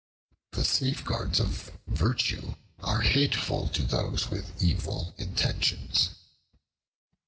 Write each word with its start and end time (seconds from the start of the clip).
The 0.53 0.65
safeguards 0.65 1.39
of 1.39 1.73
virtue 1.85 2.55
are 2.79 3.01
hateful 3.01 3.67
to 3.69 3.83
those 3.83 4.31
with 4.31 4.51
evil 4.63 5.13
intentions. 5.19 6.09